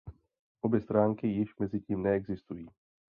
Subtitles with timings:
[0.61, 2.67] Obě stránky již mezitím neexistují.